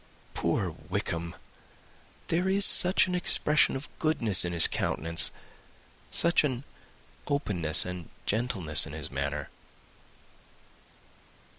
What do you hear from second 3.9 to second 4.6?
goodness in